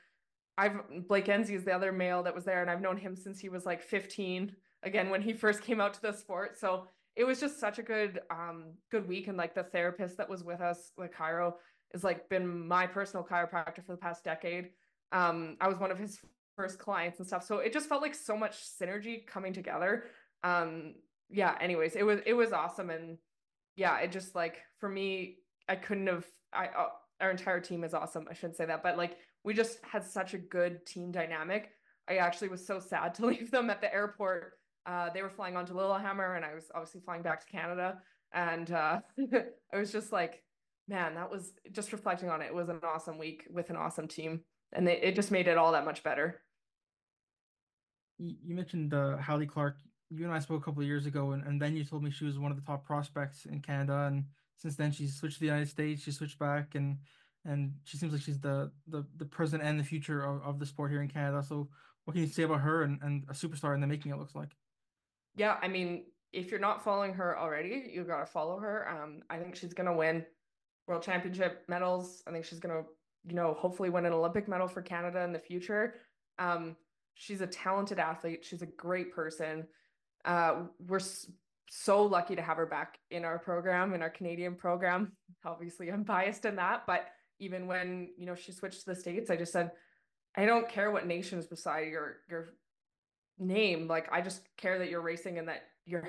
[0.58, 3.38] I've Blake Enzie is the other male that was there, and I've known him since
[3.38, 4.54] he was like 15.
[4.82, 7.82] Again, when he first came out to the sport, so it was just such a
[7.82, 9.28] good um good week.
[9.28, 11.54] And like the therapist that was with us, like chiro,
[11.94, 14.70] is like been my personal chiropractor for the past decade.
[15.12, 16.18] Um, I was one of his
[16.56, 20.04] first clients and stuff, so it just felt like so much synergy coming together.
[20.42, 20.94] Um,
[21.28, 21.56] yeah.
[21.60, 23.18] Anyways, it was it was awesome, and
[23.76, 25.36] yeah, it just like for me,
[25.68, 26.26] I couldn't have.
[26.52, 26.88] I uh,
[27.20, 28.26] our entire team is awesome.
[28.30, 31.70] I shouldn't say that, but like we just had such a good team dynamic.
[32.08, 34.52] I actually was so sad to leave them at the airport.
[34.86, 37.98] Uh, they were flying on to Lillehammer, and I was obviously flying back to Canada.
[38.32, 39.00] And uh,
[39.72, 40.42] I was just like,
[40.88, 42.46] man, that was just reflecting on it.
[42.46, 44.40] It was an awesome week with an awesome team,
[44.72, 46.42] and they, it just made it all that much better.
[48.18, 49.78] You mentioned uh, Hallie Clarke.
[50.10, 52.10] You and I spoke a couple of years ago, and, and then you told me
[52.10, 54.06] she was one of the top prospects in Canada.
[54.08, 54.24] And
[54.56, 56.02] since then, she's switched to the United States.
[56.02, 56.98] She switched back, and
[57.44, 60.66] and she seems like she's the the, the present and the future of, of the
[60.66, 61.42] sport here in Canada.
[61.46, 61.68] So
[62.04, 64.34] what can you say about her and, and a superstar in the making it looks
[64.34, 64.56] like?
[65.36, 68.88] Yeah, I mean, if you're not following her already, you gotta follow her.
[68.88, 70.26] Um, I think she's gonna win
[70.86, 72.22] world championship medals.
[72.26, 72.82] I think she's gonna,
[73.24, 75.94] you know, hopefully win an Olympic medal for Canada in the future.
[76.38, 76.76] Um,
[77.14, 78.44] she's a talented athlete.
[78.44, 79.66] She's a great person.
[80.24, 81.00] Uh, we're
[81.68, 85.12] so lucky to have her back in our program, in our Canadian program.
[85.44, 89.30] Obviously, I'm biased in that, but even when you know she switched to the states
[89.30, 89.70] i just said
[90.36, 92.50] i don't care what nation is beside your your
[93.40, 93.88] name.
[93.88, 96.08] Like i just care that you're racing and that you're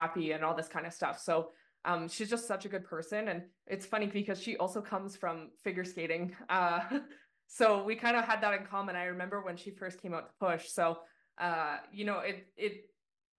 [0.00, 1.20] happy and all this kind of stuff.
[1.20, 1.50] So
[1.86, 5.50] um, she's just such a good person and it's funny because she also comes from
[5.62, 6.34] figure skating.
[6.48, 6.80] Uh,
[7.46, 8.96] so we kind of had that in common.
[8.96, 10.68] I remember when she first came out to push.
[10.68, 10.98] So
[11.40, 12.84] uh, you know it it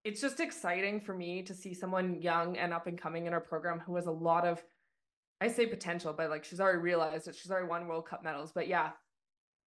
[0.06, 3.41] it's just exciting for me to see someone young and up and coming in our
[3.41, 4.63] program who has a lot of
[5.41, 7.36] I say potential, but like she's already realized it.
[7.36, 8.52] She's already won World Cup medals.
[8.54, 8.91] But yeah,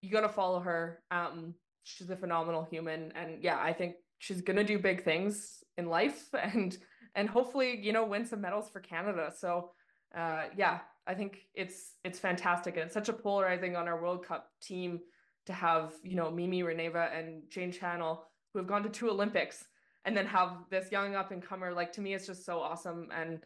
[0.02, 1.00] you gotta follow her.
[1.10, 5.88] Um, she's a phenomenal human, and yeah, I think she's gonna do big things in
[5.88, 6.78] life, and
[7.16, 9.32] and hopefully, you know, win some medals for Canada.
[9.36, 9.72] So,
[10.16, 14.24] uh, yeah, I think it's it's fantastic, and it's such a polarizing on our World
[14.24, 15.00] Cup team
[15.48, 18.20] to have you know Mimi Rahneva and Jane Channell
[18.54, 19.66] who have gone to two Olympics,
[20.06, 21.74] and then have this young up and comer.
[21.74, 23.40] Like to me, it's just so awesome, and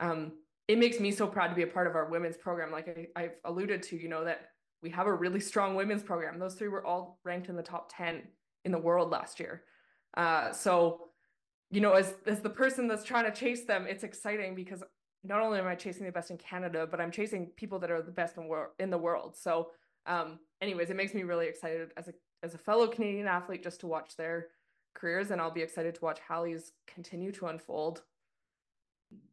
[0.00, 0.32] um,
[0.68, 2.70] it makes me so proud to be a part of our women's program.
[2.72, 4.48] Like I, have alluded to, you know, that
[4.82, 6.38] we have a really strong women's program.
[6.38, 8.22] Those three were all ranked in the top 10
[8.64, 9.62] in the world last year.
[10.16, 11.08] Uh, so,
[11.70, 14.82] you know, as, as the person that's trying to chase them, it's exciting because
[15.22, 18.02] not only am I chasing the best in Canada, but I'm chasing people that are
[18.02, 19.36] the best in, wor- in the world.
[19.36, 19.70] So,
[20.06, 23.80] um, anyways, it makes me really excited as a, as a fellow Canadian athlete just
[23.80, 24.48] to watch their
[24.94, 25.30] careers.
[25.30, 28.02] And I'll be excited to watch Hallie's continue to unfold.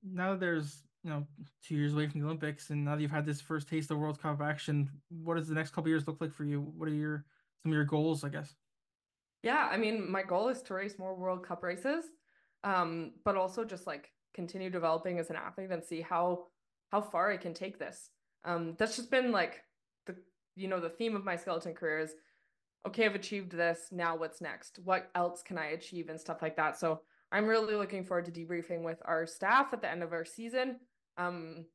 [0.04, 1.26] Now there's you know
[1.65, 3.97] two years away from the Olympics, and now that you've had this first taste of
[3.97, 6.62] World Cup action, what does the next couple years look like for you?
[6.62, 7.26] What are your
[7.63, 8.56] some of your goals, I guess?
[9.43, 12.06] Yeah, I mean, my goal is to race more World Cup races,
[12.63, 16.45] um, but also just like continue developing as an athlete and see how
[16.89, 18.10] how far I can take this.
[18.43, 19.63] Um, that's just been like
[20.06, 20.15] the
[20.56, 22.13] you know the theme of my skeleton career is
[22.88, 23.88] okay, I've achieved this.
[23.91, 24.80] Now what's next?
[24.84, 26.78] What else can I achieve and stuff like that.
[26.78, 30.26] So I'm really looking forward to debriefing with our staff at the end of our
[30.26, 30.78] season
[31.17, 31.65] um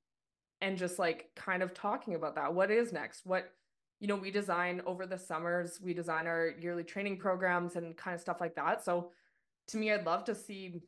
[0.60, 3.52] and just like kind of talking about that what is next what
[4.00, 8.14] you know we design over the summers we design our yearly training programs and kind
[8.14, 9.10] of stuff like that so
[9.66, 10.80] to me i'd love to see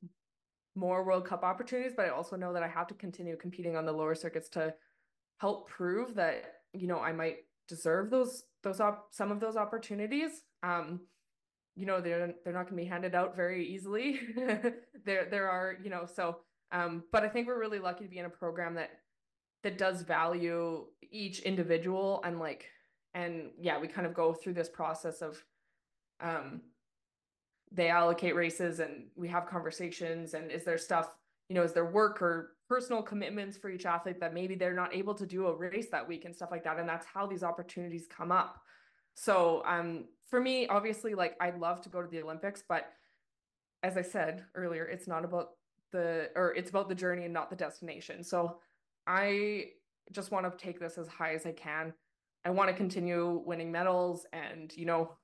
[0.75, 3.85] more world cup opportunities but i also know that i have to continue competing on
[3.85, 4.73] the lower circuits to
[5.39, 10.43] help prove that you know i might deserve those those op- some of those opportunities
[10.63, 11.01] um
[11.79, 14.21] you know they're they're not going to be handed out very easily.
[15.05, 16.39] There there are you know so
[16.73, 18.91] um, but I think we're really lucky to be in a program that
[19.63, 22.67] that does value each individual and like
[23.15, 25.43] and yeah, we kind of go through this process of
[26.21, 26.63] um
[27.71, 31.11] they allocate races and we have conversations and is there stuff,
[31.49, 34.95] you know, is there work or personal commitments for each athlete that maybe they're not
[34.95, 36.79] able to do a race that week and stuff like that.
[36.79, 38.61] And that's how these opportunities come up.
[39.15, 42.93] So um for me, obviously, like I'd love to go to the Olympics, but
[43.83, 45.51] as I said earlier, it's not about
[45.93, 48.23] the or it's about the journey and not the destination.
[48.23, 48.59] So
[49.07, 49.71] I
[50.13, 51.95] just want to take this as high as I can.
[52.45, 55.17] I want to continue winning medals and you know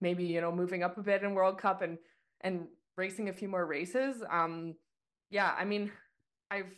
[0.00, 1.98] maybe you know moving up a bit in World Cup and
[2.42, 4.22] and racing a few more races.
[4.30, 4.76] Um
[5.30, 5.92] yeah, I mean
[6.50, 6.72] I've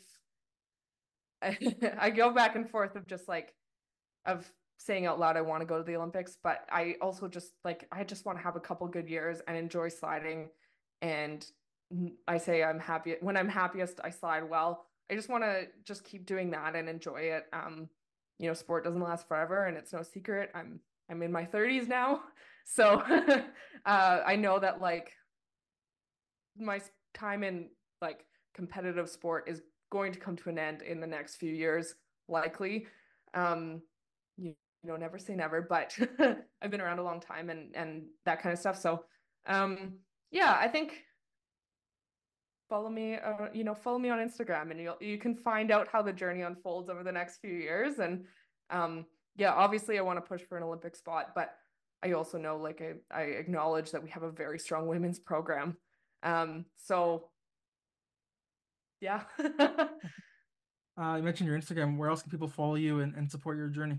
[1.42, 1.58] I,
[2.00, 3.54] I go back and forth of just like
[4.26, 7.52] of saying out loud I want to go to the Olympics, but I also just
[7.64, 10.50] like I just want to have a couple good years and enjoy sliding
[11.02, 11.44] and
[12.26, 14.86] I say I'm happy when I'm happiest I slide well.
[15.10, 17.46] I just want to just keep doing that and enjoy it.
[17.52, 17.88] Um
[18.38, 20.50] you know, sport doesn't last forever and it's no secret.
[20.54, 20.80] I'm
[21.10, 22.20] I'm in my 30s now.
[22.70, 23.00] So
[23.86, 25.14] uh I know that like
[26.58, 26.82] my
[27.14, 27.70] time in
[28.02, 31.94] like competitive sport is going to come to an end in the next few years
[32.28, 32.86] likely.
[33.34, 33.82] Um
[34.36, 35.96] you you know never say never but
[36.62, 38.78] i've been around a long time and and that kind of stuff.
[38.78, 39.04] So
[39.46, 39.94] um
[40.30, 41.02] yeah i think
[42.68, 45.88] follow me uh, you know follow me on instagram and you you can find out
[45.90, 47.98] how the journey unfolds over the next few years.
[47.98, 48.24] And
[48.70, 51.54] um yeah obviously i want to push for an olympic spot but
[52.02, 55.76] i also know like i, I acknowledge that we have a very strong women's program.
[56.22, 57.30] Um so
[59.00, 59.22] yeah
[60.98, 63.68] uh, you mentioned your instagram where else can people follow you and, and support your
[63.68, 63.98] journey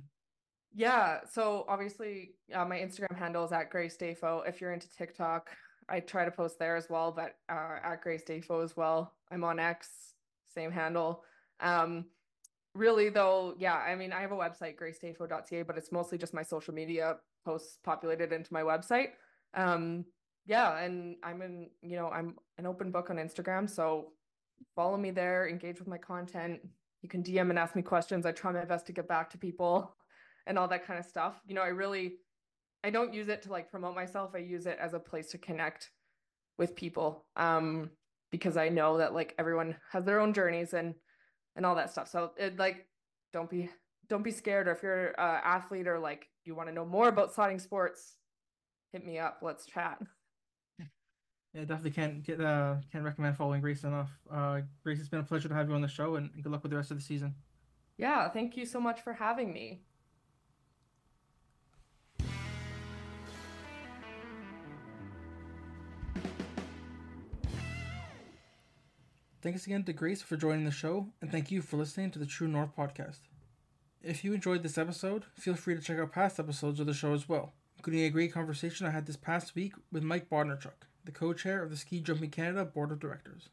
[0.74, 4.44] yeah, so obviously uh, my Instagram handle is at Grace Dafoe.
[4.46, 5.50] If you're into TikTok,
[5.90, 9.14] I try to post there as well, but uh, at Grace Dafoe as well.
[9.32, 10.14] I'm on X,
[10.54, 11.24] same handle.
[11.60, 12.06] Um,
[12.76, 16.44] really though, yeah, I mean, I have a website, gracedafoe.ca, but it's mostly just my
[16.44, 19.10] social media posts populated into my website.
[19.56, 20.06] Um,
[20.46, 24.14] yeah, and I'm in, you know, I'm an open book on Instagram, so
[24.76, 26.60] follow me there, engage with my content.
[27.02, 28.26] You can DM and ask me questions.
[28.26, 29.96] I try my best to get back to people
[30.48, 31.42] and all that kind of stuff.
[31.46, 32.16] You know, I really
[32.84, 34.32] I don't use it to like promote myself.
[34.34, 35.90] I use it as a place to connect
[36.58, 37.26] with people.
[37.36, 37.92] Um
[38.32, 40.94] because I know that like everyone has their own journeys and
[41.56, 42.10] and all that stuff.
[42.10, 42.88] So it like
[43.34, 43.70] don't be
[44.10, 47.08] don't be scared or if you're an athlete or like you want to know more
[47.08, 48.16] about sliding sports,
[48.92, 49.40] hit me up.
[49.42, 50.00] Let's chat.
[51.54, 54.12] Yeah, definitely can't get uh can't recommend following Grace enough.
[54.32, 56.64] Uh Grace, it's been a pleasure to have you on the show and good luck
[56.64, 57.36] with the rest of the season.
[57.98, 59.82] Yeah, thank you so much for having me.
[69.42, 72.26] Thanks again to Grace for joining the show, and thank you for listening to the
[72.26, 73.20] True North podcast.
[74.02, 77.14] If you enjoyed this episode, feel free to check out past episodes of the show
[77.14, 81.20] as well, including a great conversation I had this past week with Mike Bodnarchuk, the
[81.20, 83.50] co chair of the Ski Jumping Canada Board of Directors.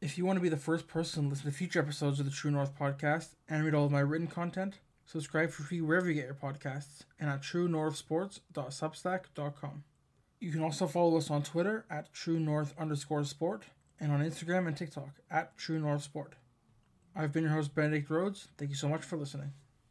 [0.00, 2.30] If you want to be the first person to listen to future episodes of the
[2.30, 6.14] True North podcast and read all of my written content, subscribe for free wherever you
[6.14, 9.82] get your podcasts and at truenorthsports.substack.com.
[10.38, 13.64] You can also follow us on Twitter at truenorth underscore sport
[13.98, 16.34] and on Instagram and TikTok at True North Sport.
[17.16, 18.46] I've been your host, Benedict Rhodes.
[18.56, 19.50] Thank you so much for listening.